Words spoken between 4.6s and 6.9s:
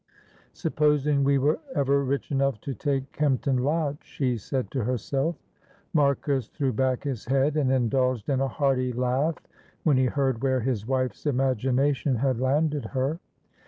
to herself. Marcus threw